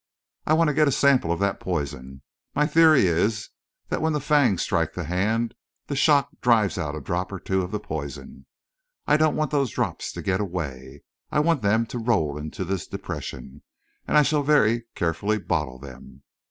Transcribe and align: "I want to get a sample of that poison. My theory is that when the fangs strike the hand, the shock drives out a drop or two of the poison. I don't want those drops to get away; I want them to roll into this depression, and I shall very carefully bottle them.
"I 0.47 0.53
want 0.55 0.67
to 0.69 0.73
get 0.73 0.87
a 0.87 0.91
sample 0.91 1.31
of 1.31 1.39
that 1.41 1.59
poison. 1.59 2.23
My 2.55 2.65
theory 2.65 3.05
is 3.05 3.49
that 3.89 4.01
when 4.01 4.13
the 4.13 4.19
fangs 4.19 4.63
strike 4.63 4.93
the 4.93 5.03
hand, 5.03 5.53
the 5.85 5.95
shock 5.95 6.29
drives 6.41 6.79
out 6.79 6.95
a 6.95 6.99
drop 6.99 7.31
or 7.31 7.39
two 7.39 7.61
of 7.61 7.69
the 7.69 7.79
poison. 7.79 8.47
I 9.05 9.15
don't 9.15 9.35
want 9.35 9.51
those 9.51 9.69
drops 9.69 10.11
to 10.13 10.23
get 10.23 10.41
away; 10.41 11.03
I 11.31 11.39
want 11.39 11.61
them 11.61 11.85
to 11.85 11.99
roll 11.99 12.35
into 12.39 12.65
this 12.65 12.87
depression, 12.87 13.61
and 14.07 14.17
I 14.17 14.23
shall 14.23 14.41
very 14.41 14.85
carefully 14.95 15.37
bottle 15.37 15.77
them. 15.77 16.23